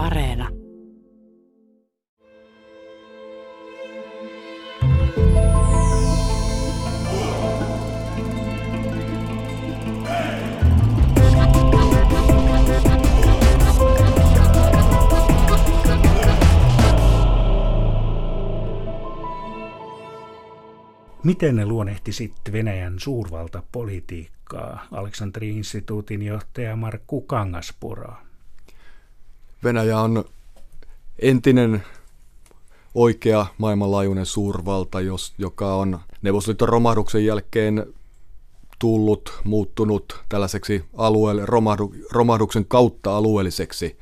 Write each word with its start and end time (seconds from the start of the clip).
Areena. 0.00 0.48
Miten 21.24 21.56
ne 21.56 21.66
luonnehtisit 21.66 22.32
Venäjän 22.52 22.98
suurvaltapolitiikkaa? 22.98 24.86
Aleksanteri-instituutin 24.92 26.22
johtaja 26.22 26.76
Markku 26.76 27.20
Kangaspuro. 27.20 28.29
Venäjä 29.64 30.00
on 30.00 30.24
entinen 31.18 31.82
oikea 32.94 33.46
maailmanlaajuinen 33.58 34.26
suurvalta, 34.26 35.00
jos, 35.00 35.34
joka 35.38 35.74
on 35.74 35.98
Neuvostoliiton 36.22 36.68
romahduksen 36.68 37.24
jälkeen 37.26 37.86
tullut, 38.78 39.40
muuttunut 39.44 40.20
tällaiseksi 40.28 40.84
alueelle, 40.96 41.46
romahdu, 41.46 41.94
romahduksen 42.12 42.64
kautta 42.64 43.16
alueelliseksi 43.16 43.98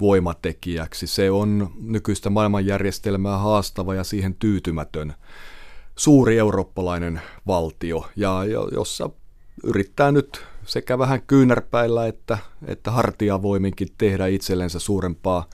voimatekijäksi. 0.00 1.06
Se 1.06 1.30
on 1.30 1.70
nykyistä 1.80 2.30
maailmanjärjestelmää 2.30 3.38
haastava 3.38 3.94
ja 3.94 4.04
siihen 4.04 4.34
tyytymätön 4.34 5.14
suuri 5.96 6.38
eurooppalainen 6.38 7.20
valtio, 7.46 8.06
ja 8.16 8.44
jossa 8.72 9.10
yrittää 9.64 10.12
nyt 10.12 10.44
sekä 10.64 10.98
vähän 10.98 11.22
kyynärpäillä 11.22 12.06
että, 12.06 12.38
että 12.66 12.90
hartiavoiminkin 12.90 13.88
tehdä 13.98 14.26
itsellensä 14.26 14.78
suurempaa 14.78 15.46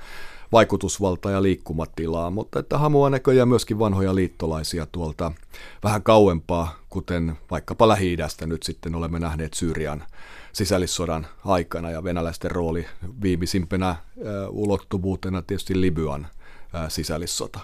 vaikutusvaltaa 0.53 1.33
ja 1.33 1.43
liikkumatilaa, 1.43 2.31
mutta 2.31 2.59
että 2.59 2.79
hamuaa 2.79 3.11
näköjään 3.11 3.49
myöskin 3.49 3.79
vanhoja 3.79 4.15
liittolaisia 4.15 4.87
tuolta 4.93 5.33
vähän 5.85 6.03
kauempaa, 6.03 6.79
kuten 6.91 7.39
vaikkapa 7.51 7.89
lähi 7.89 8.17
nyt 8.47 8.63
sitten 8.63 8.95
olemme 8.95 9.19
nähneet 9.19 9.55
Syyrian 9.55 10.05
sisällissodan 10.53 11.27
aikana 11.45 11.91
ja 11.91 12.05
venäläisten 12.05 12.51
rooli 12.51 12.87
viimeisimpänä 13.23 13.97
ulottuvuutena 14.51 15.43
tietysti 15.43 15.81
Libyan 15.81 16.27
sisällissota. 16.89 17.61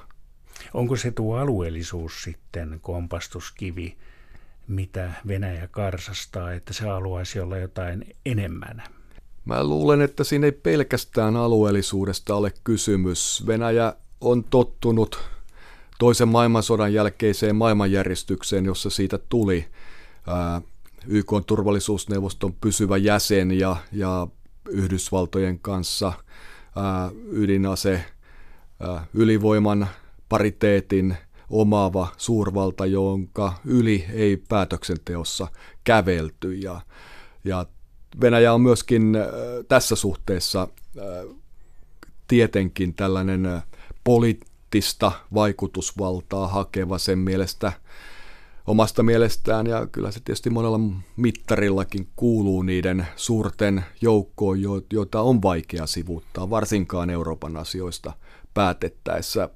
Onko 0.74 0.96
se 0.96 1.10
tuo 1.10 1.36
alueellisuus 1.36 2.22
sitten 2.22 2.78
kompastuskivi, 2.82 3.96
mitä 4.68 5.12
Venäjä 5.26 5.68
karsastaa, 5.70 6.52
että 6.52 6.72
se 6.72 6.84
haluaisi 6.84 7.40
olla 7.40 7.58
jotain 7.58 8.04
enemmän? 8.26 8.82
Mä 9.44 9.64
luulen, 9.64 10.00
että 10.00 10.24
siinä 10.24 10.46
ei 10.46 10.52
pelkästään 10.52 11.36
alueellisuudesta 11.36 12.34
ole 12.34 12.52
kysymys. 12.64 13.44
Venäjä 13.46 13.94
on 14.20 14.44
tottunut 14.44 15.20
toisen 15.98 16.28
maailmansodan 16.28 16.94
jälkeiseen 16.94 17.56
maailmanjärjestykseen, 17.56 18.64
jossa 18.64 18.90
siitä 18.90 19.18
tuli 19.28 19.66
YK 21.06 21.32
turvallisuusneuvoston 21.46 22.52
pysyvä 22.52 22.96
jäsen 22.96 23.58
ja, 23.58 23.76
ja 23.92 24.26
Yhdysvaltojen 24.68 25.58
kanssa 25.58 26.12
ydinase 27.30 28.04
ylivoiman 29.14 29.88
pariteetin 30.28 31.16
omaava 31.52 32.08
suurvalta, 32.16 32.86
jonka 32.86 33.52
yli 33.64 34.04
ei 34.12 34.36
päätöksenteossa 34.36 35.48
kävelty. 35.84 36.54
Ja, 36.54 36.80
ja 37.44 37.66
Venäjä 38.20 38.54
on 38.54 38.60
myöskin 38.60 39.16
äh, 39.16 39.26
tässä 39.68 39.96
suhteessa 39.96 40.68
äh, 40.98 41.36
tietenkin 42.28 42.94
tällainen 42.94 43.46
äh, 43.46 43.62
poliittista 44.04 45.12
vaikutusvaltaa 45.34 46.48
hakeva 46.48 46.98
sen 46.98 47.18
mielestä 47.18 47.72
omasta 48.66 49.02
mielestään 49.02 49.66
ja 49.66 49.86
kyllä 49.86 50.10
se 50.10 50.20
tietysti 50.24 50.50
monella 50.50 50.80
mittarillakin 51.16 52.08
kuuluu 52.16 52.62
niiden 52.62 53.06
suurten 53.16 53.84
joukkoon, 54.00 54.58
joita 54.92 55.20
on 55.20 55.42
vaikea 55.42 55.86
sivuuttaa, 55.86 56.50
varsinkaan 56.50 57.10
Euroopan 57.10 57.56
asioista 57.56 58.12
päätettäessä. 58.54 59.48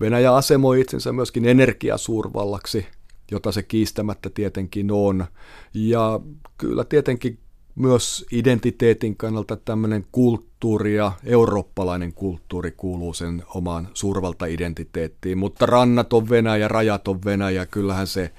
Venäjä 0.00 0.34
asemoi 0.34 0.80
itsensä 0.80 1.12
myöskin 1.12 1.44
energiasuurvallaksi, 1.44 2.86
jota 3.30 3.52
se 3.52 3.62
kiistämättä 3.62 4.30
tietenkin 4.30 4.90
on. 4.90 5.26
Ja 5.74 6.20
kyllä 6.58 6.84
tietenkin 6.84 7.38
myös 7.74 8.26
identiteetin 8.32 9.16
kannalta 9.16 9.56
tämmöinen 9.56 10.06
kulttuuri 10.12 10.94
ja 10.94 11.12
eurooppalainen 11.24 12.12
kulttuuri 12.12 12.70
kuuluu 12.76 13.14
sen 13.14 13.42
omaan 13.54 13.88
suurvalta-identiteettiin, 13.94 15.38
mutta 15.38 15.66
rannat 15.66 16.12
on 16.12 16.28
Venäjä, 16.28 16.68
rajat 16.68 17.08
on 17.08 17.24
Venäjä, 17.24 17.66
kyllähän 17.66 18.06
se 18.06 18.32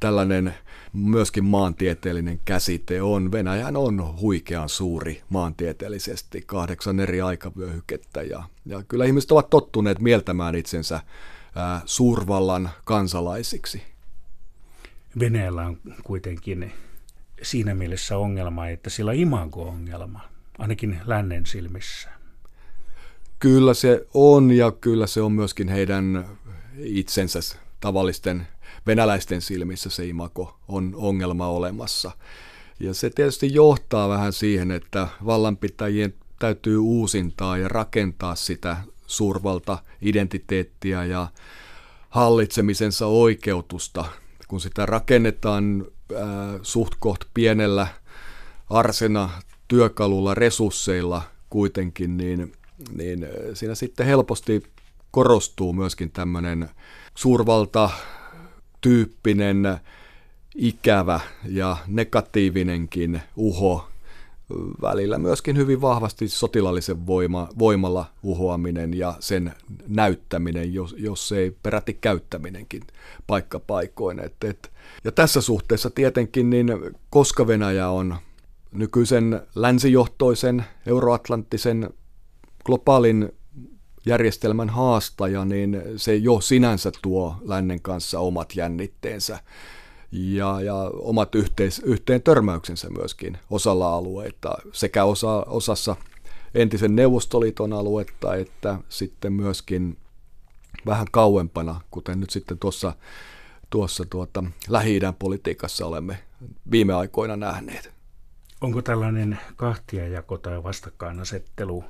tällainen 0.00 0.54
myöskin 0.92 1.44
maantieteellinen 1.44 2.40
käsite 2.44 3.02
on. 3.02 3.32
Venäjän 3.32 3.76
on 3.76 4.20
huikean 4.20 4.68
suuri 4.68 5.22
maantieteellisesti, 5.28 6.42
kahdeksan 6.46 7.00
eri 7.00 7.20
aikavyöhykettä 7.20 8.22
ja, 8.22 8.42
ja 8.66 8.82
kyllä 8.88 9.04
ihmiset 9.04 9.32
ovat 9.32 9.50
tottuneet 9.50 10.00
mieltämään 10.00 10.54
itsensä 10.54 11.00
ää, 11.54 11.80
suurvallan 11.84 12.70
kansalaisiksi. 12.84 13.82
Venäjällä 15.18 15.66
on 15.66 15.78
kuitenkin 16.04 16.72
siinä 17.42 17.74
mielessä 17.74 18.18
ongelma, 18.18 18.68
että 18.68 18.90
sillä 18.90 19.10
on 19.10 19.16
imago-ongelma, 19.16 20.20
ainakin 20.58 21.00
lännen 21.04 21.46
silmissä. 21.46 22.08
Kyllä 23.38 23.74
se 23.74 24.06
on 24.14 24.50
ja 24.50 24.72
kyllä 24.72 25.06
se 25.06 25.20
on 25.20 25.32
myöskin 25.32 25.68
heidän 25.68 26.28
itsensä 26.76 27.58
tavallisten 27.80 28.46
venäläisten 28.86 29.40
silmissä 29.40 29.90
se 29.90 30.06
imako 30.06 30.58
on 30.68 30.92
ongelma 30.94 31.48
olemassa. 31.48 32.10
Ja 32.80 32.94
se 32.94 33.10
tietysti 33.10 33.54
johtaa 33.54 34.08
vähän 34.08 34.32
siihen, 34.32 34.70
että 34.70 35.08
vallanpitäjien 35.26 36.14
täytyy 36.38 36.78
uusintaa 36.78 37.58
ja 37.58 37.68
rakentaa 37.68 38.34
sitä 38.34 38.76
suurvalta 39.06 39.78
identiteettiä 40.02 41.04
ja 41.04 41.28
hallitsemisensa 42.10 43.06
oikeutusta. 43.06 44.04
Kun 44.48 44.60
sitä 44.60 44.86
rakennetaan 44.86 45.86
äh, 46.12 46.20
suht 46.62 46.94
koht 46.98 47.24
pienellä 47.34 47.86
arsena 48.70 49.30
työkalulla, 49.68 50.34
resursseilla 50.34 51.22
kuitenkin, 51.50 52.16
niin, 52.16 52.52
niin 52.92 53.26
siinä 53.54 53.74
sitten 53.74 54.06
helposti 54.06 54.62
korostuu 55.10 55.72
myöskin 55.72 56.10
tämmöinen 56.10 56.70
suurvalta 57.14 57.90
tyyppinen 58.80 59.78
ikävä 60.54 61.20
ja 61.48 61.76
negatiivinenkin 61.86 63.22
uho, 63.36 63.90
välillä 64.82 65.18
myöskin 65.18 65.56
hyvin 65.56 65.80
vahvasti 65.80 66.28
sotilallisen 66.28 67.06
voima, 67.06 67.48
voimalla 67.58 68.06
uhoaminen 68.22 68.94
ja 68.98 69.14
sen 69.20 69.52
näyttäminen, 69.88 70.74
jos, 70.74 70.94
jos 70.98 71.32
ei 71.32 71.56
peräti 71.62 71.94
käyttäminenkin 71.94 72.82
paikkapaikoin. 73.26 74.18
Et, 74.18 74.44
et, 74.44 74.72
ja 75.04 75.12
tässä 75.12 75.40
suhteessa 75.40 75.90
tietenkin, 75.90 76.50
niin 76.50 76.68
koska 77.10 77.46
Venäjä 77.46 77.88
on 77.88 78.16
nykyisen 78.72 79.40
länsijohtoisen 79.54 80.64
euroatlanttisen 80.86 81.90
globaalin 82.64 83.32
järjestelmän 84.06 84.68
haastaja, 84.68 85.44
niin 85.44 85.82
se 85.96 86.16
jo 86.16 86.40
sinänsä 86.40 86.92
tuo 87.02 87.36
lännen 87.42 87.80
kanssa 87.80 88.20
omat 88.20 88.56
jännitteensä 88.56 89.38
ja, 90.12 90.60
ja 90.60 90.74
omat 90.94 91.34
yhteis, 91.34 91.78
yhteen 91.78 92.22
törmäyksensä 92.22 92.90
myöskin 92.90 93.38
osalla 93.50 93.94
alueita, 93.94 94.58
sekä 94.72 95.04
osa, 95.04 95.44
osassa 95.46 95.96
entisen 96.54 96.96
Neuvostoliiton 96.96 97.72
aluetta, 97.72 98.34
että 98.34 98.78
sitten 98.88 99.32
myöskin 99.32 99.96
vähän 100.86 101.06
kauempana, 101.10 101.80
kuten 101.90 102.20
nyt 102.20 102.30
sitten 102.30 102.58
tuossa, 102.58 102.92
tuossa 103.70 104.04
tuota, 104.10 104.44
lähi 104.68 105.00
politiikassa 105.18 105.86
olemme 105.86 106.18
viime 106.70 106.94
aikoina 106.94 107.36
nähneet. 107.36 107.92
Onko 108.60 108.82
tällainen 108.82 109.38
kahtiajako 109.56 110.38
tai 110.38 110.62
vastakkainasettelu 110.62 111.84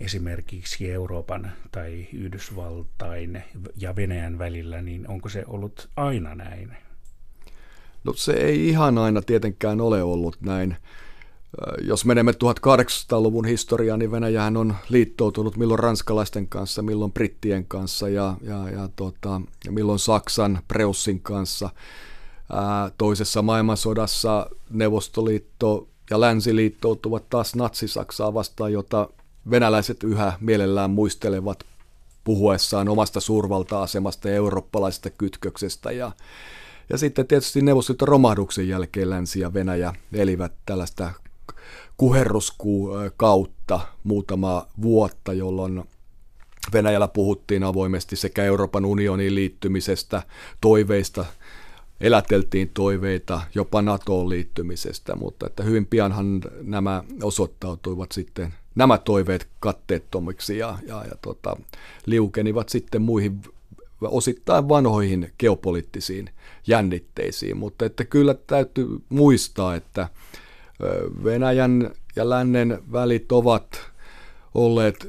esimerkiksi 0.00 0.90
Euroopan 0.90 1.52
tai 1.72 2.08
Yhdysvaltain 2.12 3.42
ja 3.76 3.96
Venäjän 3.96 4.38
välillä, 4.38 4.82
niin 4.82 5.08
onko 5.08 5.28
se 5.28 5.44
ollut 5.46 5.88
aina 5.96 6.34
näin? 6.34 6.76
No 8.04 8.12
se 8.12 8.32
ei 8.32 8.68
ihan 8.68 8.98
aina 8.98 9.22
tietenkään 9.22 9.80
ole 9.80 10.02
ollut 10.02 10.40
näin. 10.40 10.76
Jos 11.82 12.04
menemme 12.04 12.32
1800-luvun 12.32 13.44
historiaan, 13.44 13.98
niin 13.98 14.10
Venäjähän 14.10 14.56
on 14.56 14.74
liittoutunut 14.88 15.56
milloin 15.56 15.78
ranskalaisten 15.78 16.48
kanssa, 16.48 16.82
milloin 16.82 17.12
brittien 17.12 17.64
kanssa 17.64 18.08
ja, 18.08 18.36
ja, 18.42 18.70
ja, 18.70 18.88
tota, 18.96 19.40
ja 19.64 19.72
milloin 19.72 19.98
Saksan 19.98 20.58
Preussin 20.68 21.20
kanssa. 21.20 21.70
Ää, 22.52 22.90
toisessa 22.98 23.42
maailmansodassa 23.42 24.50
Neuvostoliitto 24.70 25.88
ja 26.10 26.20
länsi 26.20 26.56
liittoutuvat 26.56 27.30
taas 27.30 27.54
Natsi-Saksaa 27.54 28.34
vastaan, 28.34 28.72
jota 28.72 29.08
venäläiset 29.50 30.02
yhä 30.02 30.32
mielellään 30.40 30.90
muistelevat 30.90 31.64
puhuessaan 32.24 32.88
omasta 32.88 33.20
suurvalta-asemasta 33.20 34.28
ja 34.28 34.34
eurooppalaisesta 34.34 35.10
kytköksestä. 35.10 35.92
Ja, 35.92 36.12
ja 36.90 36.98
sitten 36.98 37.26
tietysti 37.26 37.62
Neuvostoliiton 37.62 38.08
romahduksen 38.08 38.68
jälkeen 38.68 39.10
Länsi 39.10 39.40
ja 39.40 39.54
Venäjä 39.54 39.92
elivät 40.12 40.52
tällaista 40.66 41.12
kautta 43.16 43.80
muutama 44.04 44.66
vuotta, 44.82 45.32
jolloin 45.32 45.84
Venäjällä 46.72 47.08
puhuttiin 47.08 47.64
avoimesti 47.64 48.16
sekä 48.16 48.44
Euroopan 48.44 48.84
unioniin 48.84 49.34
liittymisestä, 49.34 50.22
toiveista, 50.60 51.24
eläteltiin 52.00 52.70
toiveita 52.74 53.40
jopa 53.54 53.82
NATOon 53.82 54.28
liittymisestä, 54.28 55.16
mutta 55.16 55.46
että 55.46 55.62
hyvin 55.62 55.86
pianhan 55.86 56.40
nämä 56.62 57.04
osoittautuivat 57.22 58.12
sitten, 58.12 58.54
nämä 58.76 58.98
toiveet 58.98 59.48
katteettomiksi 59.60 60.58
ja, 60.58 60.78
ja, 60.86 61.04
ja 61.04 61.16
tota, 61.22 61.56
liukenivat 62.06 62.68
sitten 62.68 63.02
muihin 63.02 63.40
osittain 64.00 64.68
vanhoihin 64.68 65.32
geopoliittisiin 65.38 66.30
jännitteisiin, 66.66 67.56
mutta 67.56 67.84
että 67.86 68.04
kyllä 68.04 68.34
täytyy 68.34 68.88
muistaa, 69.08 69.74
että 69.74 70.08
Venäjän 71.24 71.90
ja 72.16 72.30
lännen 72.30 72.78
välit 72.92 73.32
ovat 73.32 73.90
olleet 74.54 75.08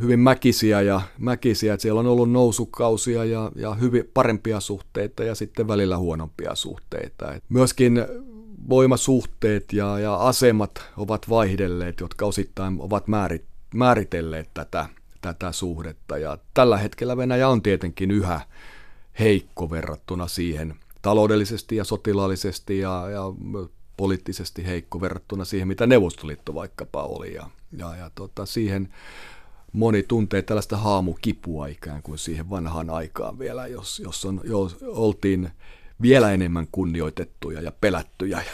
hyvin 0.00 0.20
mäkisiä 0.20 0.82
ja 0.82 1.00
mäkisiä, 1.18 1.74
että 1.74 1.82
siellä 1.82 2.00
on 2.00 2.06
ollut 2.06 2.30
nousukausia 2.30 3.24
ja, 3.24 3.52
ja 3.56 3.74
hyvin 3.74 4.10
parempia 4.14 4.60
suhteita 4.60 5.24
ja 5.24 5.34
sitten 5.34 5.68
välillä 5.68 5.98
huonompia 5.98 6.54
suhteita. 6.54 7.32
Et 7.32 7.44
myöskin 7.48 8.04
voimasuhteet 8.68 9.72
ja, 9.72 9.98
ja 9.98 10.16
asemat 10.16 10.84
ovat 10.96 11.28
vaihdelleet, 11.28 12.00
jotka 12.00 12.26
osittain 12.26 12.76
ovat 12.80 13.08
määrit, 13.08 13.44
määritelleet 13.74 14.50
tätä, 14.54 14.86
tätä 15.20 15.52
suhdetta. 15.52 16.18
Ja 16.18 16.38
tällä 16.54 16.78
hetkellä 16.78 17.16
Venäjä 17.16 17.48
on 17.48 17.62
tietenkin 17.62 18.10
yhä 18.10 18.40
heikko 19.18 19.70
verrattuna 19.70 20.28
siihen 20.28 20.74
taloudellisesti 21.02 21.76
ja 21.76 21.84
sotilaallisesti 21.84 22.78
ja, 22.78 23.06
ja 23.10 23.22
poliittisesti 23.96 24.66
heikko 24.66 25.00
verrattuna 25.00 25.44
siihen, 25.44 25.68
mitä 25.68 25.86
Neuvostoliitto 25.86 26.54
vaikkapa 26.54 27.02
oli. 27.02 27.34
Ja, 27.34 27.46
ja, 27.78 27.96
ja 27.96 28.10
tota, 28.14 28.46
siihen 28.46 28.88
moni 29.72 30.02
tuntee 30.02 30.42
tällaista 30.42 30.76
haamukipua 30.76 31.66
ikään 31.66 32.02
kuin 32.02 32.18
siihen 32.18 32.50
vanhaan 32.50 32.90
aikaan 32.90 33.38
vielä, 33.38 33.66
jos, 33.66 34.00
jos, 34.04 34.24
on, 34.24 34.40
jos 34.44 34.76
oltiin 34.82 35.50
vielä 36.04 36.32
enemmän 36.32 36.66
kunnioitettuja 36.72 37.60
ja 37.60 37.72
pelättyjä 37.80 38.36
ja, 38.36 38.52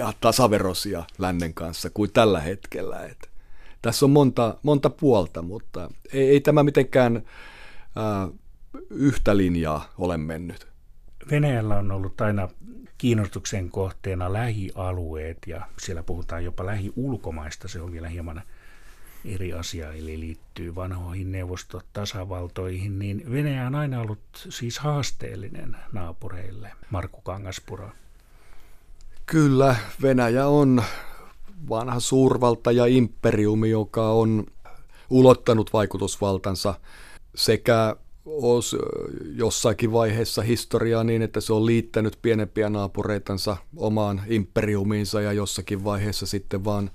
ja 0.00 0.12
tasaverosia 0.20 1.04
lännen 1.18 1.54
kanssa 1.54 1.90
kuin 1.90 2.12
tällä 2.12 2.40
hetkellä. 2.40 3.06
Et 3.06 3.30
tässä 3.82 4.06
on 4.06 4.10
monta, 4.10 4.58
monta 4.62 4.90
puolta, 4.90 5.42
mutta 5.42 5.90
ei, 6.12 6.28
ei 6.28 6.40
tämä 6.40 6.62
mitenkään 6.62 7.22
ää, 7.96 8.28
yhtä 8.90 9.36
linjaa 9.36 9.92
ole 9.98 10.16
mennyt. 10.16 10.66
Venäjällä 11.30 11.78
on 11.78 11.92
ollut 11.92 12.20
aina 12.20 12.48
kiinnostuksen 12.98 13.70
kohteena 13.70 14.32
lähialueet 14.32 15.38
ja 15.46 15.66
siellä 15.78 16.02
puhutaan 16.02 16.44
jopa 16.44 16.66
lähiulkomaista, 16.66 17.68
se 17.68 17.80
on 17.80 17.92
vielä 17.92 18.08
hieman 18.08 18.42
eri 19.24 19.52
asia, 19.52 19.92
eli 19.92 20.20
liittyy 20.20 20.74
vanhoihin 20.74 21.32
neuvostotasavaltoihin, 21.32 22.98
niin 22.98 23.24
Venäjä 23.30 23.66
on 23.66 23.74
aina 23.74 24.00
ollut 24.00 24.20
siis 24.48 24.78
haasteellinen 24.78 25.76
naapureille. 25.92 26.72
Markku 26.90 27.20
Kangaspuro. 27.20 27.90
Kyllä, 29.26 29.76
Venäjä 30.02 30.46
on 30.46 30.82
vanha 31.68 32.00
suurvalta 32.00 32.72
ja 32.72 32.86
imperiumi, 32.86 33.70
joka 33.70 34.10
on 34.10 34.46
ulottanut 35.10 35.72
vaikutusvaltansa 35.72 36.74
sekä 37.34 37.96
os, 38.26 38.76
jossakin 39.34 39.92
vaiheessa 39.92 40.42
historiaa 40.42 41.04
niin, 41.04 41.22
että 41.22 41.40
se 41.40 41.52
on 41.52 41.66
liittänyt 41.66 42.18
pienempiä 42.22 42.70
naapureitansa 42.70 43.56
omaan 43.76 44.22
imperiumiinsa 44.26 45.20
ja 45.20 45.32
jossakin 45.32 45.84
vaiheessa 45.84 46.26
sitten 46.26 46.64
vaan 46.64 46.90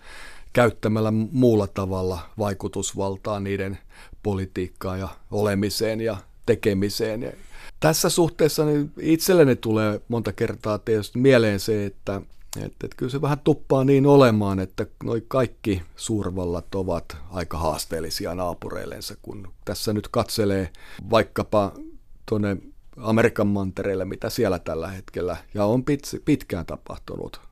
käyttämällä 0.53 1.11
muulla 1.11 1.67
tavalla 1.67 2.19
vaikutusvaltaa 2.37 3.39
niiden 3.39 3.77
politiikkaan 4.23 4.99
ja 4.99 5.09
olemiseen 5.31 6.01
ja 6.01 6.17
tekemiseen. 6.45 7.21
Ja 7.23 7.31
tässä 7.79 8.09
suhteessa 8.09 8.65
niin 8.65 8.91
itselleni 8.99 9.55
tulee 9.55 10.01
monta 10.07 10.33
kertaa 10.33 10.77
tietysti 10.77 11.19
mieleen 11.19 11.59
se, 11.59 11.85
että, 11.85 12.21
että, 12.55 12.85
että 12.85 12.97
kyllä 12.97 13.11
se 13.11 13.21
vähän 13.21 13.39
tuppaa 13.39 13.83
niin 13.83 14.05
olemaan, 14.05 14.59
että 14.59 14.85
noi 15.03 15.23
kaikki 15.27 15.81
suurvallat 15.95 16.75
ovat 16.75 17.17
aika 17.31 17.57
haasteellisia 17.57 18.35
naapureillensa, 18.35 19.15
kun 19.21 19.47
tässä 19.65 19.93
nyt 19.93 20.07
katselee 20.07 20.69
vaikkapa 21.09 21.71
tuonne 22.25 22.57
Amerikan 22.97 23.47
mantereelle, 23.47 24.05
mitä 24.05 24.29
siellä 24.29 24.59
tällä 24.59 24.87
hetkellä, 24.87 25.37
ja 25.53 25.65
on 25.65 25.83
pitkään 26.25 26.65
tapahtunut 26.65 27.48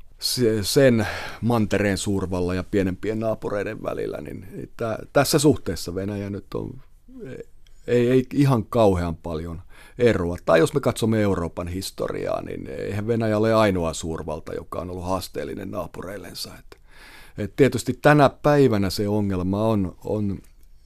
sen 0.61 1.07
mantereen 1.41 1.97
suurvalla 1.97 2.55
ja 2.55 2.63
pienempien 2.71 3.19
naapureiden 3.19 3.83
välillä, 3.83 4.21
niin 4.21 4.69
tässä 5.13 5.39
suhteessa 5.39 5.95
Venäjä 5.95 6.29
nyt 6.29 6.53
on, 6.53 6.81
ei, 7.87 8.09
ei 8.09 8.25
ihan 8.33 8.65
kauhean 8.65 9.15
paljon 9.15 9.61
eroa. 9.99 10.37
Tai 10.45 10.59
jos 10.59 10.73
me 10.73 10.79
katsomme 10.79 11.21
Euroopan 11.21 11.67
historiaa, 11.67 12.41
niin 12.41 12.67
eihän 12.67 13.07
Venäjä 13.07 13.37
ole 13.37 13.53
ainoa 13.53 13.93
suurvalta, 13.93 14.53
joka 14.53 14.79
on 14.79 14.89
ollut 14.89 15.05
haasteellinen 15.05 15.71
naapureillensa. 15.71 16.51
Et, 16.59 16.77
et 17.37 17.55
tietysti 17.55 17.99
tänä 18.01 18.29
päivänä 18.29 18.89
se 18.89 19.07
ongelma 19.07 19.63
on, 19.63 19.95
on 20.03 20.39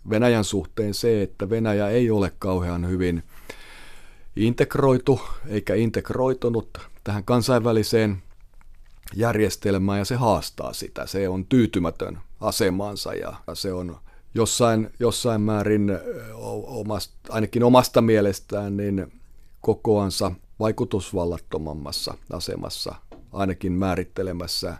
Venäjän 0.10 0.44
suhteen 0.44 0.94
se, 0.94 1.22
että 1.22 1.50
Venäjä 1.50 1.90
ei 1.90 2.12
ole 2.12 2.32
kauhean 2.40 2.90
hyvin 2.90 3.24
integroitu 4.36 5.22
eikä 5.48 5.76
integroitunut 5.76 6.78
tähän 7.04 7.24
kansainväliseen 7.24 8.24
järjestelmää 9.16 9.98
ja 9.98 10.06
se 10.06 10.16
haastaa 10.16 10.74
sitä. 10.74 11.08
Se 11.08 11.30
on 11.30 11.46
tyytymätön 11.46 12.20
asemaansa 12.40 13.14
ja 13.14 13.34
se 13.54 13.74
on 13.74 13.98
jossain, 14.36 14.90
jossain 15.00 15.42
määrin 15.42 15.92
omast, 16.66 17.12
ainakin 17.30 17.64
omasta 17.64 18.02
mielestään 18.02 18.78
niin 18.78 19.22
kokoansa 19.62 20.32
vaikutusvallattomammassa 20.60 22.18
asemassa, 22.34 22.96
ainakin 23.34 23.74
määrittelemässä 23.74 24.78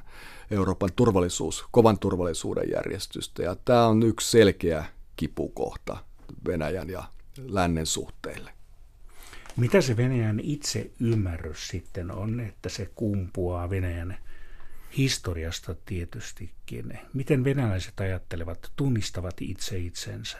Euroopan 0.52 0.90
turvallisuus, 0.96 1.66
kovan 1.72 2.00
turvallisuuden 2.00 2.70
järjestystä. 2.74 3.44
Ja 3.44 3.56
tämä 3.56 3.88
on 3.88 4.04
yksi 4.04 4.32
selkeä 4.32 4.86
kipukohta 5.16 5.98
Venäjän 6.48 6.90
ja 6.90 7.04
lännen 7.38 7.86
suhteille. 7.86 8.52
Mitä 9.58 9.82
se 9.82 9.98
Venäjän 9.98 10.40
itse 10.44 10.92
ymmärrys 11.00 11.68
sitten 11.68 12.12
on, 12.12 12.40
että 12.40 12.70
se 12.70 12.90
kumpuaa 12.96 13.70
Venäjän 13.70 14.18
historiasta 14.98 15.76
tietystikin? 15.86 17.00
Miten 17.14 17.44
venäläiset 17.44 18.00
ajattelevat, 18.00 18.72
tunnistavat 18.76 19.42
itse 19.42 19.78
itsensä? 19.78 20.38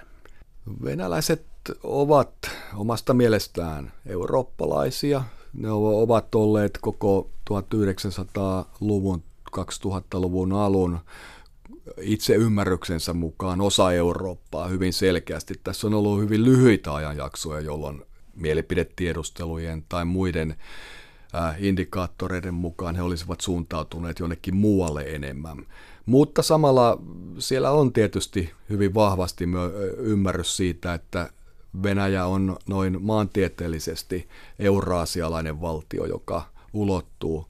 Venäläiset 0.84 1.46
ovat 1.84 2.34
omasta 2.76 3.14
mielestään 3.14 3.92
eurooppalaisia. 4.06 5.24
Ne 5.54 5.72
ovat 5.72 6.36
olleet 6.36 6.78
koko 6.82 7.30
1900-luvun, 7.54 9.24
2000-luvun 9.58 10.54
alun 10.54 11.00
itse 12.02 12.36
ymmärryksensä 12.36 13.14
mukaan 13.14 13.62
osa 13.62 13.92
Eurooppaa 13.92 14.68
hyvin 14.68 14.94
selkeästi. 14.94 15.54
Tässä 15.64 15.88
on 15.88 15.94
ollut 15.94 16.22
hyvin 16.22 16.46
lyhyitä 16.46 16.94
ajanjaksoja, 16.94 17.62
jolloin 17.62 18.06
mielipidetiedustelujen 18.42 19.86
tai 19.90 20.06
muiden 20.06 20.56
äh, 21.36 21.56
indikaattoreiden 21.64 22.54
mukaan 22.54 22.96
he 22.96 23.02
olisivat 23.02 23.42
suuntautuneet 23.42 24.20
jonnekin 24.20 24.56
muualle 24.56 25.02
enemmän. 25.02 25.66
Mutta 26.06 26.42
samalla 26.42 27.02
siellä 27.40 27.72
on 27.72 27.94
tietysti 27.94 28.52
hyvin 28.70 28.94
vahvasti 28.94 29.46
ymmärrys 29.98 30.58
siitä, 30.58 30.94
että 30.94 31.30
Venäjä 31.84 32.26
on 32.26 32.58
noin 32.68 32.98
maantieteellisesti 33.02 34.28
euraasialainen 34.60 35.62
valtio, 35.62 36.06
joka 36.06 36.44
ulottuu, 36.74 37.46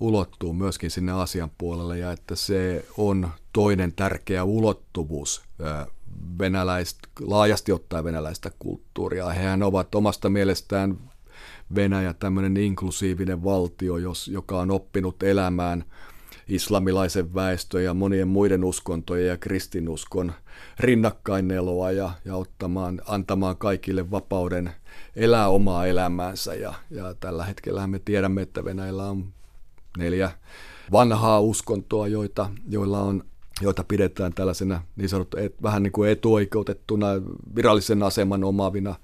ulottuu 0.00 0.52
myöskin 0.52 0.90
sinne 0.90 1.12
Aasian 1.12 1.50
puolelle 1.58 1.98
ja 1.98 2.12
että 2.12 2.36
se 2.36 2.84
on 2.98 3.28
toinen 3.52 3.92
tärkeä 3.92 4.44
ulottuvuus 4.44 5.42
äh, 5.64 5.86
venäläistä, 6.38 7.08
laajasti 7.20 7.72
ottaen 7.72 8.04
venäläistä 8.04 8.50
kulttuuria. 8.58 9.28
Hehän 9.28 9.62
ovat 9.62 9.94
omasta 9.94 10.30
mielestään 10.30 10.98
Venäjä 11.74 12.14
tämmöinen 12.14 12.56
inklusiivinen 12.56 13.44
valtio, 13.44 13.96
jos, 13.96 14.28
joka 14.28 14.60
on 14.60 14.70
oppinut 14.70 15.22
elämään 15.22 15.84
islamilaisen 16.48 17.34
väestön 17.34 17.84
ja 17.84 17.94
monien 17.94 18.28
muiden 18.28 18.64
uskontojen 18.64 19.26
ja 19.26 19.36
kristinuskon 19.36 20.32
rinnakkaineloa 20.80 21.90
ja, 21.90 22.10
ja 22.24 22.36
ottamaan, 22.36 23.02
antamaan 23.06 23.56
kaikille 23.56 24.10
vapauden 24.10 24.72
elää 25.16 25.48
omaa 25.48 25.86
elämäänsä. 25.86 26.54
Ja, 26.54 26.74
ja 26.90 27.14
tällä 27.14 27.44
hetkellä 27.44 27.86
me 27.86 27.98
tiedämme, 27.98 28.42
että 28.42 28.64
Venäjällä 28.64 29.06
on 29.06 29.32
neljä 29.98 30.30
vanhaa 30.92 31.40
uskontoa, 31.40 32.08
joita, 32.08 32.50
joilla 32.68 33.00
on 33.00 33.24
joita 33.60 33.84
pidetään 33.84 34.32
tällaisena 34.34 34.82
niin 34.96 35.08
sanottu, 35.08 35.36
et, 35.36 35.62
vähän 35.62 35.82
niin 35.82 35.92
kuin 35.92 36.10
etuoikeutettuna 36.10 37.06
virallisen 37.56 38.02
aseman 38.02 38.44
omaavina 38.44 38.94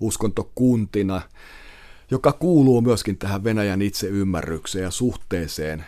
uskontokuntina, 0.00 1.22
joka 2.10 2.32
kuuluu 2.32 2.80
myöskin 2.80 3.18
tähän 3.18 3.44
Venäjän 3.44 3.82
itseymmärrykseen 3.82 4.82
ja 4.82 4.90
suhteeseen 4.90 5.84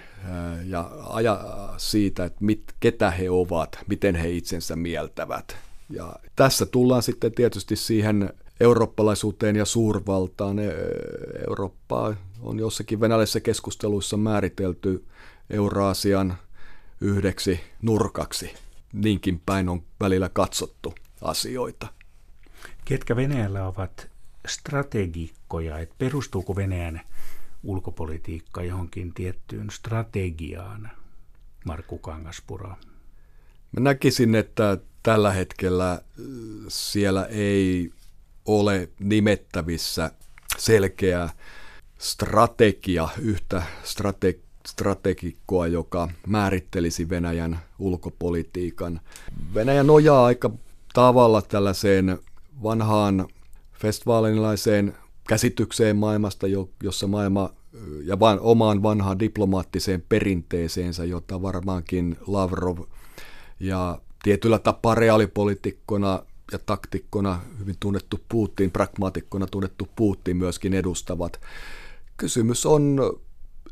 ja 0.64 0.90
aja 1.08 1.40
siitä, 1.76 2.24
että 2.24 2.44
mit, 2.44 2.62
ketä 2.80 3.10
he 3.10 3.30
ovat, 3.30 3.78
miten 3.86 4.14
he 4.14 4.30
itsensä 4.30 4.76
mieltävät. 4.76 5.56
Ja 5.90 6.16
tässä 6.36 6.66
tullaan 6.66 7.02
sitten 7.02 7.32
tietysti 7.32 7.76
siihen 7.76 8.30
eurooppalaisuuteen 8.60 9.56
ja 9.56 9.64
suurvaltaan. 9.64 10.58
E, 10.58 10.72
Eurooppaa 11.48 12.14
on 12.42 12.58
jossakin 12.58 13.00
venäläisissä 13.00 13.40
keskusteluissa 13.40 14.16
määritelty 14.16 15.04
Euraasian 15.50 16.36
yhdeksi 17.00 17.60
nurkaksi. 17.82 18.54
Niinkin 18.92 19.42
päin 19.46 19.68
on 19.68 19.82
välillä 20.00 20.28
katsottu 20.28 20.94
asioita. 21.22 21.86
Ketkä 22.84 23.16
Venäjällä 23.16 23.66
ovat 23.66 24.10
strategikkoja, 24.46 25.78
että 25.78 25.94
perustuuko 25.98 26.56
Venäjän 26.56 27.00
ulkopolitiikka 27.62 28.62
johonkin 28.62 29.14
tiettyyn 29.14 29.70
strategiaan, 29.70 30.90
Markku 31.64 31.98
Kangaspuro? 31.98 32.68
Mä 33.72 33.80
näkisin, 33.80 34.34
että 34.34 34.78
tällä 35.02 35.32
hetkellä 35.32 35.92
äh, 35.92 36.00
siellä 36.68 37.24
ei 37.24 37.90
ole 38.44 38.88
nimettävissä 39.00 40.10
selkeä 40.58 41.28
strategia, 41.98 43.08
yhtä 43.18 43.62
strate- 43.84 44.45
strategikkoa, 44.68 45.66
joka 45.66 46.08
määrittelisi 46.26 47.08
Venäjän 47.08 47.58
ulkopolitiikan. 47.78 49.00
Venäjä 49.54 49.82
nojaa 49.82 50.24
aika 50.24 50.50
tavalla 50.94 51.42
tällaiseen 51.42 52.18
vanhaan 52.62 53.28
festivaalinilaiseen 53.72 54.96
käsitykseen 55.28 55.96
maailmasta, 55.96 56.46
jossa 56.82 57.06
maailma 57.06 57.50
ja 58.04 58.20
van, 58.20 58.40
omaan 58.40 58.82
vanhaan 58.82 59.18
diplomaattiseen 59.18 60.04
perinteeseensä, 60.08 61.04
jota 61.04 61.42
varmaankin 61.42 62.16
Lavrov 62.26 62.78
ja 63.60 63.98
tietyllä 64.22 64.58
tapaa 64.58 64.94
reaalipolitikkona 64.94 66.22
ja 66.52 66.58
taktikkona 66.58 67.40
hyvin 67.58 67.76
tunnettu 67.80 68.20
Putin, 68.28 68.70
pragmaatikkona 68.70 69.46
tunnettu 69.46 69.88
Putin 69.96 70.36
myöskin 70.36 70.74
edustavat. 70.74 71.40
Kysymys 72.16 72.66
on 72.66 73.16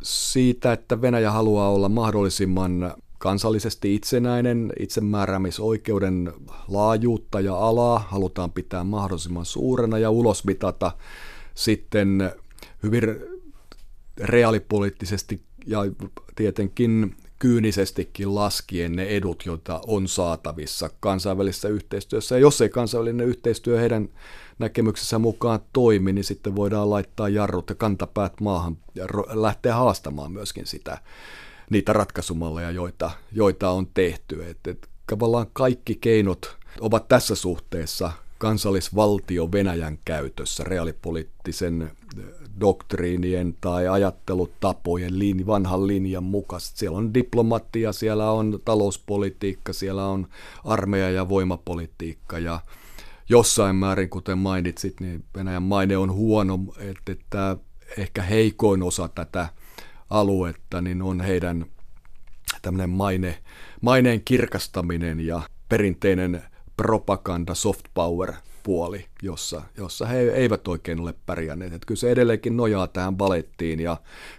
siitä, 0.03 0.73
että 0.73 1.03
Venäjä 1.03 1.31
haluaa 1.31 1.71
olla 1.71 1.89
mahdollisimman 1.89 2.95
kansallisesti 3.19 3.95
itsenäinen, 3.95 4.73
itsemääräämisoikeuden 4.81 6.33
laajuutta 6.69 7.41
ja 7.41 7.57
alaa 7.57 7.99
halutaan 7.99 8.53
pitää 8.53 8.85
mahdollisimman 8.85 9.45
suurena 9.45 9.99
ja 9.99 10.11
ulosmitata 10.11 10.93
sitten 11.55 12.33
hyvin 12.83 13.03
reaalipoliittisesti 14.21 15.41
ja 15.67 15.81
tietenkin 16.37 17.17
kyynisestikin 17.45 18.35
laskien 18.35 18.97
ne 18.97 19.03
edut, 19.03 19.47
joita 19.47 19.81
on 19.87 20.09
saatavissa 20.09 20.91
kansainvälisessä 21.01 21.69
yhteistyössä. 21.69 22.35
Ja 22.35 22.41
jos 22.41 22.61
ei 22.61 22.69
kansainvälinen 22.69 23.27
yhteistyö 23.27 23.81
heidän 23.81 24.09
näkemyksensä 24.59 25.19
mukaan 25.19 25.61
toimi, 25.73 26.13
niin 26.13 26.25
sitten 26.25 26.57
voidaan 26.57 26.91
laittaa 26.91 27.29
jarrut 27.29 27.69
ja 27.69 27.75
kantapäät 27.75 28.41
maahan 28.41 28.77
ja 28.95 29.07
lähteä 29.33 29.75
haastamaan 29.75 30.33
myöskin 30.33 30.67
sitä, 30.67 30.99
niitä 31.71 31.93
ratkaisumalleja, 31.93 32.71
joita, 32.71 33.11
joita 33.33 33.71
on 33.71 33.87
tehty. 33.95 34.45
Et, 34.45 34.67
et, 34.67 34.89
tavallaan 35.07 35.47
kaikki 35.53 35.95
keinot 35.95 36.57
ovat 36.81 37.09
tässä 37.09 37.35
suhteessa 37.35 38.13
kansallisvaltio 38.39 39.53
Venäjän 39.53 39.99
käytössä 40.05 40.65
reaalipoliittisen 40.65 41.91
doktriinien 42.61 43.57
tai 43.61 43.89
ajattelutapojen 43.89 45.19
lin, 45.19 45.47
vanhan 45.47 45.87
linjan 45.87 46.25
mukaisesti. 46.25 46.79
Siellä 46.79 46.99
on 46.99 47.15
diplomatia, 47.15 47.93
siellä 47.93 48.31
on 48.31 48.61
talouspolitiikka, 48.65 49.73
siellä 49.73 50.07
on 50.07 50.29
armeija 50.65 51.11
ja 51.11 51.29
voimapolitiikka 51.29 52.39
ja 52.39 52.61
jossain 53.29 53.77
määrin, 53.77 54.11
kuten 54.11 54.39
mainitsit, 54.39 55.01
niin 55.01 55.25
Venäjän 55.37 55.63
maine 55.63 55.97
on 55.97 56.13
huono, 56.13 56.59
että, 56.79 57.13
että 57.13 57.57
ehkä 57.99 58.23
heikoin 58.23 58.83
osa 58.83 59.09
tätä 59.09 59.49
aluetta 60.11 60.81
niin 60.81 61.03
on 61.03 61.21
heidän 61.21 61.67
tämmöinen 62.63 62.91
maine, 62.91 63.39
maineen 63.81 64.23
kirkastaminen 64.25 65.21
ja 65.21 65.43
perinteinen 65.69 66.43
propaganda, 66.77 67.55
soft 67.55 67.85
power 67.95 68.33
puoli, 68.63 69.07
jossa, 69.23 69.63
jossa 69.77 70.07
he 70.07 70.21
eivät 70.21 70.69
oikein 70.69 71.01
ole 71.01 71.15
pärjänneet. 71.27 71.73
Että 71.73 71.87
kyllä 71.87 71.99
se 71.99 72.11
edelleenkin 72.11 72.57
nojaa 72.57 72.87
tähän 72.87 73.17
balettiin 73.17 73.81
ja 73.81 73.97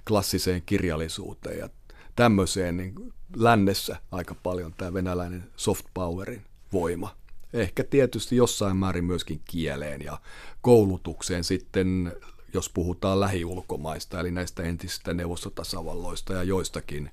klassiseen 0.07 0.61
kirjallisuuteen 0.65 1.59
ja 1.59 1.69
tämmöiseen 2.15 2.77
niin 2.77 3.13
lännessä 3.35 3.97
aika 4.11 4.35
paljon 4.43 4.73
tämä 4.77 4.93
venäläinen 4.93 5.43
soft 5.55 5.85
powerin 5.93 6.41
voima. 6.73 7.15
Ehkä 7.53 7.83
tietysti 7.83 8.35
jossain 8.35 8.77
määrin 8.77 9.05
myöskin 9.05 9.41
kieleen 9.45 10.01
ja 10.01 10.19
koulutukseen 10.61 11.43
sitten, 11.43 12.13
jos 12.53 12.69
puhutaan 12.69 13.19
lähiulkomaista, 13.19 14.19
eli 14.19 14.31
näistä 14.31 14.63
entisistä 14.63 15.13
neuvostotasavalloista 15.13 16.33
ja 16.33 16.43
joistakin 16.43 17.11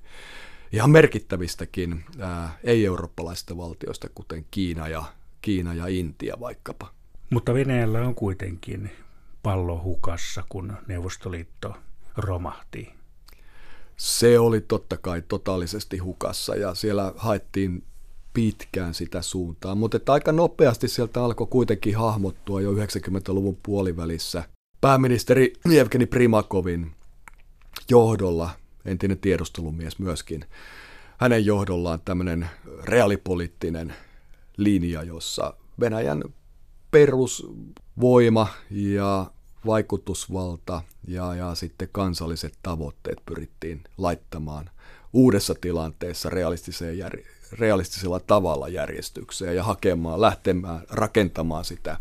ihan 0.73 0.89
merkittävistäkin 0.89 2.03
ää, 2.19 2.59
ei-eurooppalaisista 2.63 3.57
valtioista, 3.57 4.07
kuten 4.15 4.45
Kiina 4.51 4.87
ja, 4.87 5.03
Kiina 5.41 5.73
ja 5.73 5.87
Intia 5.87 6.35
vaikkapa. 6.39 6.93
Mutta 7.29 7.53
Venäjällä 7.53 8.01
on 8.01 8.15
kuitenkin 8.15 8.91
pallo 9.43 9.81
hukassa, 9.83 10.43
kun 10.49 10.73
Neuvostoliitto 10.87 11.75
romahti. 12.17 12.93
Se 13.97 14.39
oli 14.39 14.61
totta 14.61 14.97
kai 14.97 15.21
totaalisesti 15.27 15.97
hukassa 15.97 16.55
ja 16.55 16.75
siellä 16.75 17.13
haettiin 17.15 17.83
pitkään 18.33 18.93
sitä 18.93 19.21
suuntaa, 19.21 19.75
mutta 19.75 19.97
että 19.97 20.13
aika 20.13 20.31
nopeasti 20.31 20.87
sieltä 20.87 21.23
alkoi 21.23 21.47
kuitenkin 21.47 21.97
hahmottua 21.97 22.61
jo 22.61 22.73
90-luvun 22.73 23.57
puolivälissä 23.63 24.43
pääministeri 24.81 25.53
Jevgeni 25.69 26.05
Primakovin 26.05 26.91
johdolla, 27.89 28.49
entinen 28.85 29.17
tiedustelumies 29.17 29.99
myöskin, 29.99 30.45
hänen 31.17 31.45
johdollaan 31.45 32.01
tämmöinen 32.05 32.49
reaalipoliittinen 32.83 33.93
linja, 34.57 35.03
jossa 35.03 35.53
Venäjän 35.79 36.23
perusvoima 36.91 38.47
ja 38.69 39.31
vaikutusvalta 39.65 40.81
ja, 41.07 41.35
ja 41.35 41.55
sitten 41.55 41.89
kansalliset 41.91 42.53
tavoitteet 42.63 43.17
pyrittiin 43.25 43.83
laittamaan 43.97 44.69
uudessa 45.13 45.55
tilanteessa 45.61 46.29
realistiseen 46.29 46.97
jär, 46.97 47.17
realistisella 47.51 48.19
tavalla 48.19 48.67
järjestykseen 48.67 49.55
ja 49.55 49.63
hakemaan, 49.63 50.21
lähtemään 50.21 50.81
rakentamaan 50.89 51.65
sitä 51.65 51.97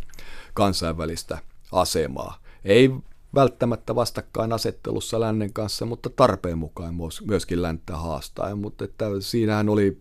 kansainvälistä 0.55 1.39
asemaa. 1.73 2.39
Ei 2.65 2.91
välttämättä 3.35 3.95
vastakkainasettelussa 3.95 5.21
lännen 5.21 5.53
kanssa, 5.53 5.87
mutta 5.87 6.11
tarpeen 6.11 6.59
mukaan 6.59 6.95
myöskin 7.27 7.62
länttä 7.62 7.97
haastaa. 7.97 8.57
Mutta 8.57 8.85
että 8.85 9.05
siinähän 9.21 9.69
oli 9.69 9.99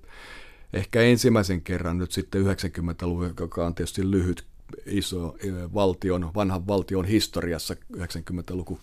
ehkä 0.74 1.02
ensimmäisen 1.02 1.62
kerran 1.62 1.98
nyt 1.98 2.12
sitten 2.12 2.46
90-luvun, 2.46 3.34
joka 3.40 3.66
on 3.66 3.76
tietysti 3.76 4.12
lyhyt 4.12 4.46
iso 4.86 5.36
eh, 5.40 5.54
valtion, 5.74 6.32
vanhan 6.36 6.68
valtion 6.68 7.06
historiassa, 7.06 7.76
90-luku, 7.98 8.80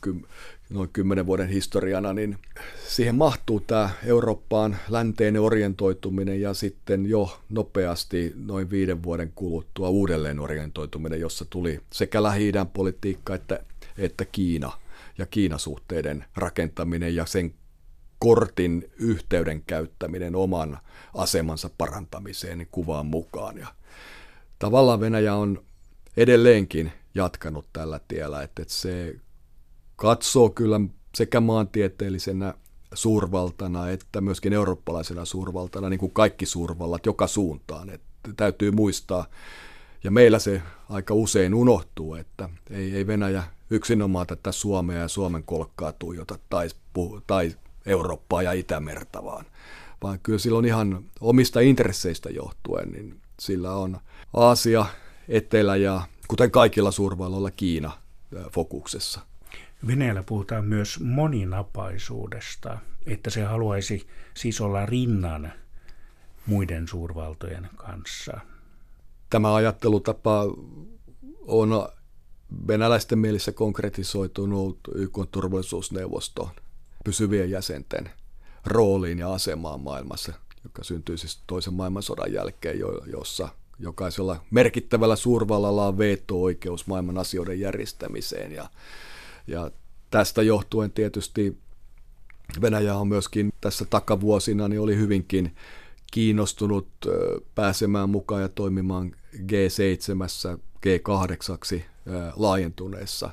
noin 0.70 0.88
10 0.92 1.26
vuoden 1.26 1.48
historiana, 1.48 2.12
niin 2.12 2.38
siihen 2.88 3.14
mahtuu 3.14 3.60
tämä 3.60 3.90
Eurooppaan 4.04 4.76
länteen 4.88 5.40
orientoituminen 5.40 6.40
ja 6.40 6.54
sitten 6.54 7.06
jo 7.06 7.40
nopeasti 7.48 8.32
noin 8.36 8.70
viiden 8.70 9.02
vuoden 9.02 9.32
kuluttua 9.34 9.88
uudelleen 9.88 10.40
orientoituminen, 10.40 11.20
jossa 11.20 11.44
tuli 11.50 11.80
sekä 11.92 12.22
lähi 12.22 12.52
politiikka 12.72 13.34
että, 13.34 13.60
että 13.98 14.24
Kiina 14.24 14.72
ja 15.18 15.26
Kiinasuhteiden 15.26 16.24
rakentaminen 16.36 17.14
ja 17.14 17.26
sen 17.26 17.54
kortin 18.18 18.90
yhteyden 18.98 19.62
käyttäminen 19.62 20.36
oman 20.36 20.78
asemansa 21.14 21.70
parantamiseen 21.78 22.58
niin 22.58 22.68
kuvaan 22.70 23.06
mukaan. 23.06 23.58
Ja 23.58 23.66
tavallaan 24.58 25.00
Venäjä 25.00 25.34
on 25.34 25.64
edelleenkin 26.16 26.92
jatkanut 27.14 27.66
tällä 27.72 28.00
tiellä, 28.08 28.42
että, 28.42 28.62
se 28.66 29.16
katsoo 29.96 30.50
kyllä 30.50 30.80
sekä 31.14 31.40
maantieteellisenä 31.40 32.54
suurvaltana 32.94 33.90
että 33.90 34.20
myöskin 34.20 34.52
eurooppalaisena 34.52 35.24
suurvaltana, 35.24 35.88
niin 35.88 36.00
kuin 36.00 36.12
kaikki 36.12 36.46
suurvallat 36.46 37.06
joka 37.06 37.26
suuntaan. 37.26 37.90
Että 37.90 38.32
täytyy 38.36 38.70
muistaa, 38.70 39.26
ja 40.04 40.10
meillä 40.10 40.38
se 40.38 40.62
aika 40.88 41.14
usein 41.14 41.54
unohtuu, 41.54 42.14
että 42.14 42.48
ei, 42.70 42.96
ei 42.96 43.06
Venäjä 43.06 43.42
yksinomaan 43.70 44.26
tätä 44.26 44.52
Suomea 44.52 44.98
ja 44.98 45.08
Suomen 45.08 45.44
kolkkaa 45.44 45.92
tuijota 45.92 46.38
tai, 46.50 46.68
tai 47.26 47.56
Eurooppaa 47.86 48.42
ja 48.42 48.52
Itämerta, 48.52 49.24
vaan, 49.24 49.46
vaan 50.02 50.20
kyllä 50.22 50.38
sillä 50.38 50.58
on 50.58 50.64
ihan 50.64 51.04
omista 51.20 51.60
intresseistä 51.60 52.30
johtuen, 52.30 52.92
niin 52.92 53.20
sillä 53.40 53.72
on 53.72 53.98
Aasia, 54.34 54.86
Etelä 55.28 55.76
ja 55.76 56.02
kuten 56.28 56.50
kaikilla 56.50 56.90
suurvalloilla 56.90 57.50
Kiina 57.50 57.92
fokuksessa. 58.52 59.20
Venäjällä 59.86 60.22
puhutaan 60.22 60.64
myös 60.64 61.00
moninapaisuudesta, 61.00 62.78
että 63.06 63.30
se 63.30 63.42
haluaisi 63.44 64.06
siis 64.34 64.60
olla 64.60 64.86
rinnan 64.86 65.52
muiden 66.46 66.88
suurvaltojen 66.88 67.68
kanssa. 67.76 68.40
Tämä 69.30 69.54
ajattelutapa 69.54 70.42
on 71.46 71.88
venäläisten 72.68 73.18
mielissä 73.18 73.52
konkretisoitunut 73.52 74.78
YK 74.94 75.18
turvallisuusneuvoston 75.30 76.48
pysyvien 77.04 77.50
jäsenten 77.50 78.10
rooliin 78.66 79.18
ja 79.18 79.32
asemaan 79.32 79.80
maailmassa, 79.80 80.32
joka 80.64 80.84
syntyi 80.84 81.18
siis 81.18 81.42
toisen 81.46 81.74
maailmansodan 81.74 82.32
jälkeen, 82.32 82.78
jossa 83.06 83.48
jokaisella 83.78 84.44
merkittävällä 84.50 85.16
suurvallalla 85.16 85.86
on 85.86 85.98
veto-oikeus 85.98 86.86
maailman 86.86 87.18
asioiden 87.18 87.60
järjestämiseen. 87.60 88.52
Ja, 88.52 88.70
ja 89.46 89.70
tästä 90.10 90.42
johtuen 90.42 90.90
tietysti 90.90 91.58
Venäjä 92.60 92.94
on 92.94 93.08
myöskin 93.08 93.52
tässä 93.60 93.84
takavuosina 93.84 94.68
niin 94.68 94.80
oli 94.80 94.96
hyvinkin 94.96 95.56
kiinnostunut 96.12 96.88
pääsemään 97.54 98.10
mukaan 98.10 98.42
ja 98.42 98.48
toimimaan 98.48 99.12
G7, 99.34 100.58
G8 100.86 101.80
laajentuneessa 102.36 103.30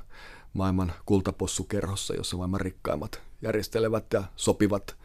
maailman 0.53 0.93
kultapossukerhossa, 1.05 2.15
jossa 2.15 2.37
maailman 2.37 2.61
rikkaimmat 2.61 3.21
järjestelevät 3.41 4.05
ja 4.13 4.23
sopivat 4.35 4.95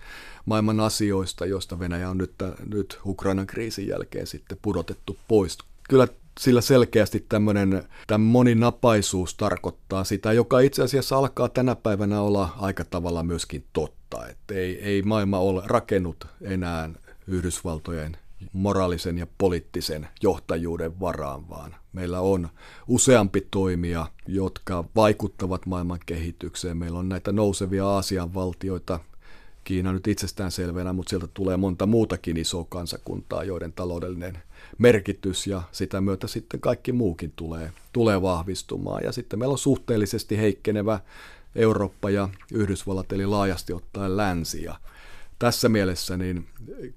maailman 0.47 0.81
asioista, 0.81 1.47
joista 1.47 1.79
Venäjä 1.79 2.11
on 2.11 2.19
nyt, 2.19 2.35
nyt 2.67 3.00
Ukrainan 3.07 3.47
kriisin 3.47 3.89
jälkeen 3.89 4.27
sitten 4.27 4.59
pudotettu 4.62 5.17
pois. 5.29 5.59
Kyllä 5.89 6.09
sillä 6.41 6.61
selkeästi 6.61 7.27
tämmöinen 7.29 7.85
moninapaisuus 8.19 9.35
tarkoittaa 9.35 10.05
sitä, 10.05 10.33
joka 10.33 10.61
itse 10.61 10.83
asiassa 10.83 11.17
alkaa 11.17 11.49
tänä 11.49 11.77
päivänä 11.77 12.21
olla 12.21 12.55
aika 12.59 12.85
tavalla 12.85 13.23
myöskin 13.23 13.65
totta. 13.73 14.29
Että 14.29 14.55
ei, 14.55 14.83
ei 14.83 15.03
maailma 15.03 15.39
ole 15.39 15.62
rakennut 15.67 16.27
enää 16.43 16.91
Yhdysvaltojen 17.27 18.17
moraalisen 18.52 19.18
ja 19.18 19.26
poliittisen 19.38 20.09
johtajuuden 20.23 21.00
varaan, 21.00 21.49
vaan 21.49 21.76
meillä 21.92 22.20
on 22.20 22.49
useampi 22.88 23.47
toimija, 23.50 24.06
jotka 24.26 24.85
vaikuttavat 24.97 25.66
maailman 25.66 26.00
kehitykseen. 26.06 26.76
Meillä 26.76 26.99
on 26.99 27.09
näitä 27.09 27.32
nousevia 27.32 27.87
Aasian 27.87 28.35
valtioita, 28.35 29.00
Kiina 29.64 29.92
nyt 29.92 30.06
itsestään 30.06 30.50
selvänä, 30.50 30.92
mutta 30.92 31.11
sieltä 31.11 31.28
tulee 31.35 31.56
monta 31.56 31.87
muutakin 31.87 32.37
isoa 32.37 32.66
kansakuntaa, 32.68 33.44
joiden 33.44 33.73
taloudellinen 33.73 34.38
merkitys 34.78 35.47
ja 35.47 35.62
sitä 35.73 36.00
myötä 36.00 36.26
sitten 36.26 36.61
kaikki 36.61 36.92
muukin 36.92 37.32
tulee, 37.37 37.73
tulee 37.92 38.23
vahvistumaan. 38.23 39.04
Ja 39.04 39.12
sitten 39.12 39.38
meillä 39.38 39.52
on 39.52 39.59
suhteellisesti 39.59 40.38
heikkenevä 40.38 41.00
Eurooppa 41.54 42.11
ja 42.11 42.28
Yhdysvallat, 42.52 43.12
eli 43.12 43.26
laajasti 43.26 43.73
ottaen 43.73 44.16
länsi. 44.16 44.62
Ja 44.62 44.75
tässä 45.40 45.68
mielessä 45.68 46.16
niin 46.16 46.49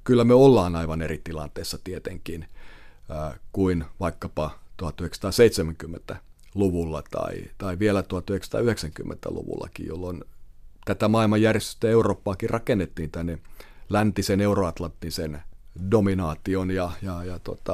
kyllä 0.04 0.24
me 0.24 0.34
ollaan 0.34 0.76
aivan 0.76 1.02
eri 1.02 1.22
tilanteessa 1.24 1.78
tietenkin 1.84 2.46
kuin 3.52 3.86
vaikkapa 4.00 4.60
1970-luvulla 4.84 7.04
tai, 7.12 7.44
tai 7.58 7.80
vielä 7.80 8.02
1990-luvullakin, 8.02 9.88
jolloin 9.88 10.24
tätä 10.86 11.08
maailmanjärjestystä 11.08 11.90
Eurooppaakin 11.90 12.50
rakennettiin 12.50 13.12
tänne 13.12 13.40
läntisen 13.90 14.42
euroatlanttisen 14.42 15.42
dominaation 15.92 16.72
ja, 16.72 16.92
ja, 17.02 17.24
ja 17.24 17.40
tota, 17.40 17.74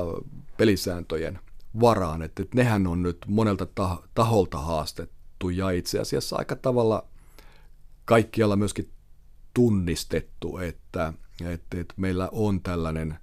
pelisääntöjen 0.57 1.39
varaan. 1.79 2.21
Että, 2.21 2.43
että 2.43 2.57
nehän 2.57 2.88
on 2.88 3.03
nyt 3.03 3.17
monelta 3.27 3.67
taholta 4.13 4.57
haastettu 4.57 5.50
ja 5.50 5.70
itse 5.70 6.00
asiassa 6.00 6.35
aika 6.35 6.55
tavalla 6.55 7.05
kaikkialla 8.05 8.55
myöskin 8.55 8.89
tunnistettu, 9.53 10.57
että, 10.57 11.14
että, 11.46 11.79
että 11.79 11.94
meillä 11.98 12.29
on 12.31 12.62
tällainen 12.62 13.20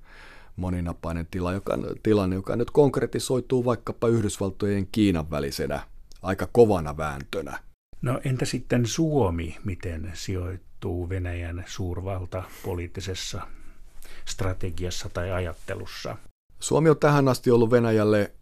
moninapainen 0.56 1.26
tila, 1.30 1.52
joka, 1.52 1.78
tilanne, 2.02 2.36
joka 2.36 2.56
nyt 2.56 2.70
konkretisoituu 2.70 3.64
vaikkapa 3.64 4.08
Yhdysvaltojen 4.08 4.78
ja 4.78 4.86
Kiinan 4.92 5.30
välisenä 5.30 5.80
aika 6.22 6.48
kovana 6.52 6.96
vääntönä. 6.96 7.58
No 8.02 8.20
entä 8.24 8.44
sitten 8.44 8.86
Suomi, 8.86 9.56
miten 9.64 10.12
sijoittuu 10.14 11.08
Venäjän 11.08 11.64
suurvalta 11.66 12.42
poliittisessa 12.64 13.42
strategiassa 14.24 15.08
tai 15.08 15.30
ajattelussa? 15.30 16.16
Suomi 16.60 16.90
on 16.90 16.98
tähän 16.98 17.28
asti 17.28 17.50
ollut 17.50 17.70
Venäjälle 17.70 18.32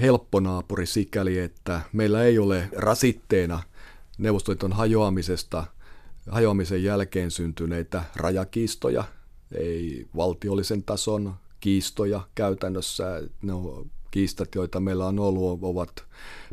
helppo 0.00 0.40
naapuri 0.40 0.86
sikäli, 0.86 1.38
että 1.38 1.80
meillä 1.92 2.22
ei 2.22 2.38
ole 2.38 2.68
rasitteena 2.76 3.62
Neuvostoliiton 4.18 4.72
hajoamisesta 4.72 5.64
hajoamisen 6.30 6.84
jälkeen 6.84 7.30
syntyneitä 7.30 8.04
rajakiistoja, 8.16 9.04
ei 9.54 10.06
valtiollisen 10.16 10.82
tason 10.82 11.34
kiistoja 11.60 12.20
käytännössä. 12.34 13.22
Ne 13.42 13.52
kiistat, 14.10 14.54
joita 14.54 14.80
meillä 14.80 15.06
on 15.06 15.18
ollut, 15.18 15.58
ovat 15.62 16.04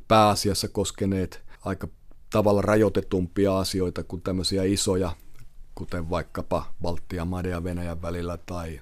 pääasiassa 0.07 0.67
koskeneet 0.67 1.41
aika 1.65 1.87
tavalla 2.29 2.61
rajoitetumpia 2.61 3.59
asioita 3.59 4.03
kuin 4.03 4.21
tämmöisiä 4.21 4.63
isoja, 4.63 5.15
kuten 5.75 6.09
vaikkapa 6.09 6.73
Baltian 6.81 7.27
maiden 7.27 7.51
ja 7.51 7.63
Venäjän 7.63 8.01
välillä 8.01 8.37
tai 8.45 8.81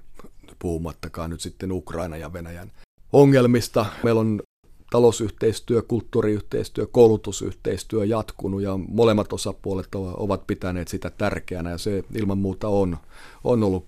puhumattakaan 0.60 1.30
nyt 1.30 1.42
sitten 1.42 1.72
Ukraina 1.72 2.18
ja 2.18 2.34
Venäjän 2.34 2.72
ongelmista. 3.14 3.86
Meillä 4.04 4.22
on 4.22 4.42
talousyhteistyö, 4.90 5.82
kulttuuriyhteistyö, 5.82 6.88
koulutusyhteistyö 6.92 8.06
jatkunut 8.06 8.62
ja 8.62 8.78
molemmat 8.78 9.34
osapuolet 9.34 9.96
ovat 9.96 10.48
pitäneet 10.48 10.88
sitä 10.88 11.10
tärkeänä 11.10 11.70
ja 11.70 11.78
se 11.78 12.04
ilman 12.16 12.38
muuta 12.38 12.68
on, 12.68 12.98
on 13.44 13.64
ollut 13.64 13.86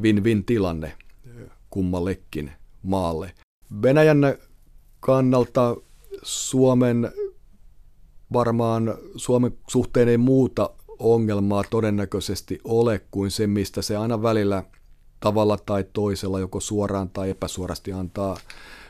win-win 0.00 0.44
tilanne 0.46 0.92
kummallekin 1.70 2.52
maalle. 2.82 3.32
Venäjän 3.82 4.18
kannalta 5.00 5.76
Suomen 6.22 7.12
varmaan 8.32 8.94
Suomen 9.16 9.52
suhteen 9.68 10.08
ei 10.08 10.18
muuta 10.18 10.70
ongelmaa 10.98 11.64
todennäköisesti 11.70 12.60
ole 12.64 13.00
kuin 13.10 13.30
se, 13.30 13.46
mistä 13.46 13.82
se 13.82 13.96
aina 13.96 14.22
välillä 14.22 14.64
tavalla 15.20 15.58
tai 15.66 15.84
toisella, 15.92 16.40
joko 16.40 16.60
suoraan 16.60 17.10
tai 17.10 17.30
epäsuorasti 17.30 17.92
antaa 17.92 18.36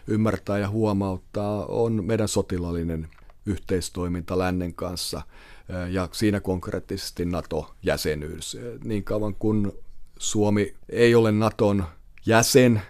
ymmärtää 0.06 0.58
ja 0.58 0.68
huomauttaa, 0.68 1.66
on 1.66 2.04
meidän 2.04 2.28
sotilallinen 2.28 3.08
yhteistoiminta 3.46 4.38
lännen 4.38 4.74
kanssa 4.74 5.22
ja 5.90 6.08
siinä 6.12 6.40
konkreettisesti 6.40 7.24
NATO-jäsenyys. 7.24 8.56
Niin 8.84 9.04
kauan 9.04 9.34
kun 9.34 9.72
Suomi 10.18 10.74
ei 10.88 11.14
ole 11.14 11.32
Naton 11.32 11.84
jäsen, 12.26 12.82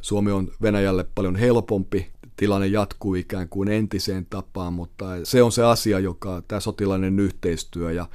Suomi 0.00 0.32
on 0.32 0.48
Venäjälle 0.62 1.04
paljon 1.14 1.36
helpompi 1.36 2.10
tilanne 2.36 2.66
jatkuu 2.66 3.14
ikään 3.14 3.48
kuin 3.48 3.68
entiseen 3.68 4.26
tapaan, 4.30 4.72
mutta 4.72 5.04
se 5.24 5.42
on 5.42 5.52
se 5.52 5.64
asia, 5.64 5.98
joka 5.98 6.42
tämä 6.48 6.60
sotilainen 6.60 7.18
yhteistyö 7.18 7.92
ja 7.92 8.08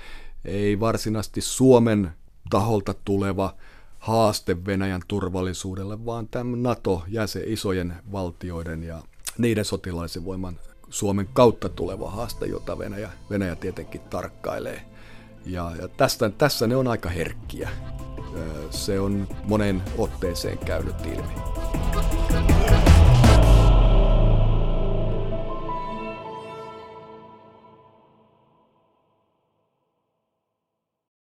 ei 0.45 0.79
varsinaisesti 0.79 1.41
Suomen 1.41 2.11
taholta 2.49 2.95
tuleva 3.05 3.55
haaste 3.99 4.65
Venäjän 4.65 5.01
turvallisuudelle, 5.07 6.05
vaan 6.05 6.27
tämä 6.27 6.57
NATO-jäsen 6.57 7.43
isojen 7.45 7.93
valtioiden 8.11 8.83
ja 8.83 9.01
niiden 9.37 9.65
sotilaisen 9.65 10.25
voiman 10.25 10.59
Suomen 10.89 11.29
kautta 11.33 11.69
tuleva 11.69 12.11
haaste, 12.11 12.45
jota 12.45 12.77
Venäjä, 12.77 13.11
Venäjä 13.29 13.55
tietenkin 13.55 14.01
tarkkailee. 14.01 14.81
Ja, 15.45 15.71
ja 15.81 15.87
tästä, 15.87 16.29
tässä 16.29 16.67
ne 16.67 16.75
on 16.75 16.87
aika 16.87 17.09
herkkiä. 17.09 17.69
Se 18.69 18.99
on 18.99 19.27
monen 19.43 19.83
otteeseen 19.97 20.57
käynyt 20.57 20.95
ilmi. 21.05 21.33